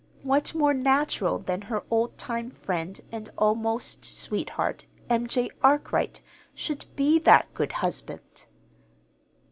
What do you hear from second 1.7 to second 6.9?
old time friend and almost sweetheart, M. J. Arkwright, should